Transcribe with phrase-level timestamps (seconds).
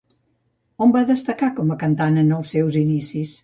[0.85, 3.39] On va destacar com a cantant en els seus inicis?